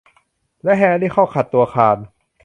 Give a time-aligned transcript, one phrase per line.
[0.63, 1.97] และแฮรี่เข้าขัดตัวคาน